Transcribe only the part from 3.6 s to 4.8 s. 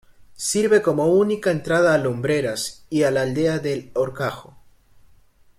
El Horcajo.